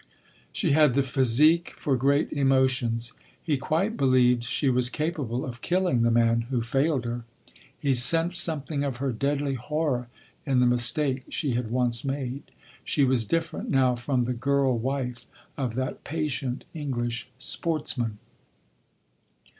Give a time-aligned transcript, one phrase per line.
[0.51, 3.13] She had the physique for great emotions.
[3.43, 7.23] He quite believed that she was capable of killing the man who failed her.
[7.77, 10.07] He sensed something of her deadly horror
[10.43, 12.41] in the mistake she had once made.
[12.83, 18.17] She was different now from the girl wife of that patient English sportsman.